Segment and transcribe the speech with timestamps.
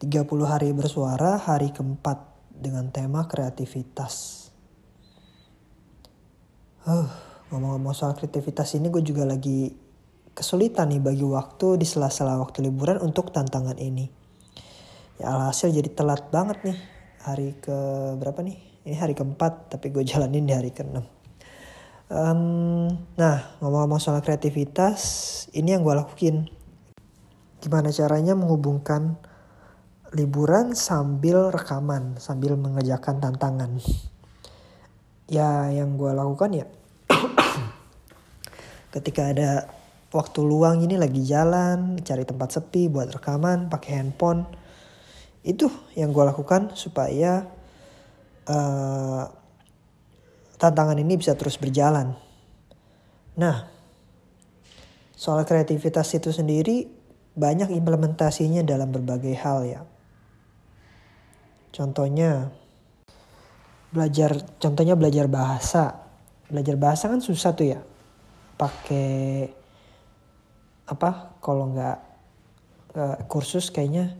[0.00, 4.48] 30 hari bersuara hari keempat dengan tema kreativitas.
[6.88, 7.04] Huh,
[7.52, 9.68] ngomong-ngomong soal kreativitas ini gue juga lagi
[10.32, 14.08] kesulitan nih bagi waktu di sela-sela waktu liburan untuk tantangan ini.
[15.20, 16.78] Ya alhasil jadi telat banget nih
[17.20, 17.76] hari ke
[18.16, 18.56] berapa nih?
[18.88, 21.04] Ini hari keempat tapi gue jalanin di hari keenam.
[22.08, 22.88] Um,
[23.20, 26.48] nah ngomong-ngomong soal kreativitas ini yang gue lakuin.
[27.60, 29.28] Gimana caranya menghubungkan
[30.10, 33.78] liburan sambil rekaman, sambil mengerjakan tantangan.
[35.30, 36.66] Ya yang gue lakukan ya
[38.94, 39.70] ketika ada
[40.10, 44.46] waktu luang ini lagi jalan, cari tempat sepi buat rekaman, pakai handphone.
[45.46, 47.46] Itu yang gue lakukan supaya
[48.50, 49.24] uh,
[50.58, 52.18] tantangan ini bisa terus berjalan.
[53.38, 53.70] Nah,
[55.14, 56.90] soal kreativitas itu sendiri
[57.38, 59.80] banyak implementasinya dalam berbagai hal ya.
[61.70, 62.50] Contohnya
[63.90, 66.06] belajar contohnya belajar bahasa.
[66.50, 67.80] Belajar bahasa kan susah tuh ya.
[68.58, 69.48] Pakai
[70.90, 71.98] apa kalau nggak
[72.98, 74.18] uh, kursus kayaknya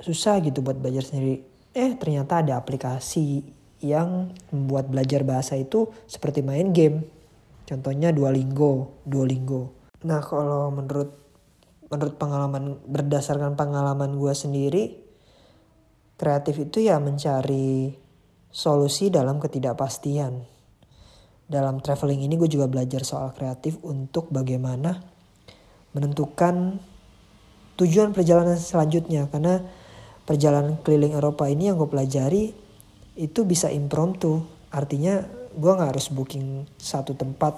[0.00, 1.44] susah gitu buat belajar sendiri.
[1.76, 3.44] Eh ternyata ada aplikasi
[3.84, 7.04] yang membuat belajar bahasa itu seperti main game.
[7.68, 9.76] Contohnya Duolingo, Duolingo.
[10.08, 11.12] Nah kalau menurut
[11.86, 14.84] menurut pengalaman berdasarkan pengalaman gue sendiri,
[16.16, 17.92] kreatif itu ya mencari
[18.48, 20.40] solusi dalam ketidakpastian.
[21.46, 24.98] Dalam traveling ini gue juga belajar soal kreatif untuk bagaimana
[25.94, 26.80] menentukan
[27.78, 29.28] tujuan perjalanan selanjutnya.
[29.30, 29.60] Karena
[30.26, 32.50] perjalanan keliling Eropa ini yang gue pelajari
[33.14, 34.42] itu bisa impromptu.
[34.72, 35.22] Artinya
[35.54, 37.54] gue nggak harus booking satu tempat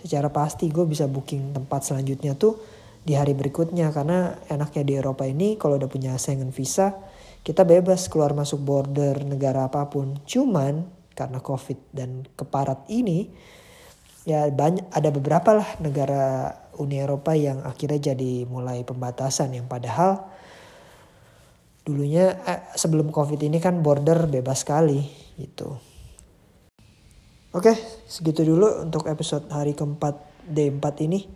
[0.00, 0.70] secara pasti.
[0.72, 2.56] Gue bisa booking tempat selanjutnya tuh
[3.04, 3.92] di hari berikutnya.
[3.92, 7.09] Karena enaknya di Eropa ini kalau udah punya Schengen visa
[7.40, 10.20] kita bebas keluar masuk border negara apa pun.
[10.24, 10.84] Cuman
[11.16, 13.28] karena COVID dan keparat ini
[14.28, 20.28] ya banyak ada beberapa lah negara Uni Eropa yang akhirnya jadi mulai pembatasan yang padahal
[21.84, 25.00] dulunya eh, sebelum Covid ini kan border bebas sekali
[25.40, 25.76] gitu.
[27.50, 27.74] Oke,
[28.06, 30.14] segitu dulu untuk episode hari keempat
[30.46, 31.26] D4 ini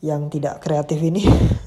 [0.00, 1.22] yang tidak kreatif ini.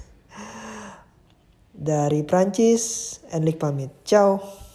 [1.79, 4.03] Dari Prancis, Enlik pamit.
[4.03, 4.69] Ciao.